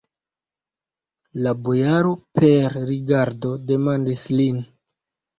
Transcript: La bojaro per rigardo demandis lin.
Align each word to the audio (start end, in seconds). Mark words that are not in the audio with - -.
La 1.47 1.51
bojaro 1.67 2.13
per 2.39 2.77
rigardo 2.87 3.51
demandis 3.73 4.23
lin. 4.39 4.59